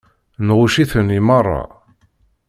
Nɣucc-iten 0.47 1.07
i 1.17 1.19
meṛṛa. 1.27 1.63